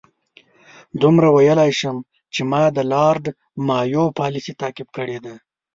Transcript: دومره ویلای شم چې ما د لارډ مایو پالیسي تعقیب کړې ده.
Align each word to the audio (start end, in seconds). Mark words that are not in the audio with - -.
دومره 1.01 1.27
ویلای 1.29 1.71
شم 1.79 1.97
چې 2.33 2.41
ما 2.51 2.63
د 2.77 2.79
لارډ 2.93 3.25
مایو 3.67 4.05
پالیسي 4.19 4.53
تعقیب 4.61 4.87
کړې 4.97 5.17
ده. 5.25 5.33